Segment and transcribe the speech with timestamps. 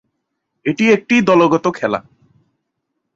[0.65, 1.99] এটি একটি দলগত খেলা।